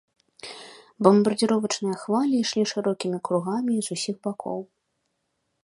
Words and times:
Бамбардзіровачныя 1.07 1.97
хвалі 2.03 2.35
ішлі 2.45 2.63
шырокімі 2.71 3.17
кругамі 3.29 3.71
і 3.77 3.81
з 3.89 3.99
усіх 3.99 4.15
бакоў. 4.29 4.59